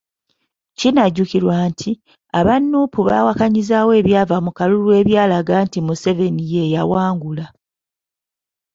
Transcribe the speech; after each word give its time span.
Kinajjukirwa 0.77 1.55
nti, 1.69 1.91
aba 2.39 2.55
Nuupu 2.59 2.99
baawakanyizaawo 3.07 3.91
ebyava 4.01 4.37
mu 4.45 4.51
kalulu 4.57 4.89
ebyalaga 5.01 5.55
nti 5.65 5.79
Museveni 5.87 6.43
ye 6.53 6.63
yawangula. 6.75 7.45